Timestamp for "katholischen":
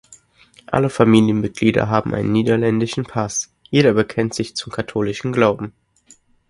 4.73-5.31